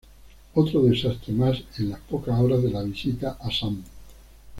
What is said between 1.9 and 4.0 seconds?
las pocas horas de la visita a Sam.